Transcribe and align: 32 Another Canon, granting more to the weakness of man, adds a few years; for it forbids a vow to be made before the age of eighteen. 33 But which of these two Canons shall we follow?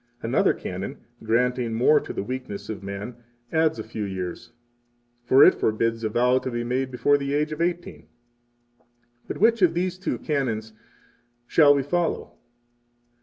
32 0.21 0.27
Another 0.29 0.53
Canon, 0.55 0.97
granting 1.21 1.73
more 1.75 1.99
to 1.99 2.11
the 2.11 2.23
weakness 2.23 2.69
of 2.69 2.81
man, 2.81 3.17
adds 3.51 3.77
a 3.77 3.83
few 3.83 4.03
years; 4.03 4.51
for 5.25 5.43
it 5.43 5.53
forbids 5.53 6.03
a 6.03 6.09
vow 6.09 6.39
to 6.39 6.49
be 6.49 6.63
made 6.63 6.89
before 6.89 7.19
the 7.19 7.35
age 7.35 7.51
of 7.51 7.61
eighteen. 7.61 8.07
33 9.27 9.27
But 9.27 9.37
which 9.37 9.61
of 9.61 9.75
these 9.75 9.99
two 9.99 10.17
Canons 10.17 10.73
shall 11.45 11.75
we 11.75 11.83
follow? 11.83 12.33